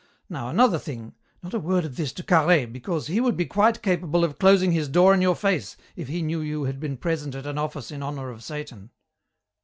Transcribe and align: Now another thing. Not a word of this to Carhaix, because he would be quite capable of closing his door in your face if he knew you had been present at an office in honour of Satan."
Now 0.31 0.49
another 0.49 0.79
thing. 0.79 1.13
Not 1.43 1.53
a 1.53 1.59
word 1.59 1.85
of 1.85 1.95
this 1.95 2.11
to 2.13 2.23
Carhaix, 2.23 2.65
because 2.73 3.05
he 3.05 3.21
would 3.21 3.37
be 3.37 3.45
quite 3.45 3.83
capable 3.83 4.23
of 4.23 4.39
closing 4.39 4.71
his 4.71 4.89
door 4.89 5.13
in 5.13 5.21
your 5.21 5.35
face 5.35 5.77
if 5.95 6.07
he 6.07 6.23
knew 6.23 6.41
you 6.41 6.63
had 6.63 6.79
been 6.79 6.97
present 6.97 7.35
at 7.35 7.45
an 7.45 7.59
office 7.59 7.91
in 7.91 8.01
honour 8.01 8.31
of 8.31 8.43
Satan." 8.43 8.89